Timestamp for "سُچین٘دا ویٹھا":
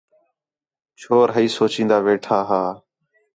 1.55-2.39